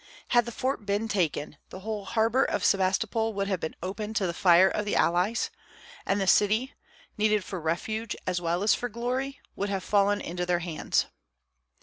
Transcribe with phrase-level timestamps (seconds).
[0.29, 4.15] Had the Star Fort been taken, the whole harbor of Sebastopol would have been open
[4.15, 5.51] to the fire of the allies,
[6.07, 6.73] and the city
[7.19, 11.05] needed for refuge as well as for glory would have fallen into their hands.